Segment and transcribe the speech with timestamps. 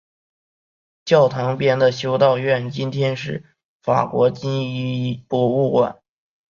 [1.05, 3.45] 教堂边的修道院今天是
[3.83, 6.01] 法国军医博物馆。